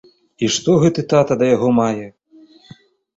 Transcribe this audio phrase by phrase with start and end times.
[0.45, 2.07] І што гэты тата да яго мае.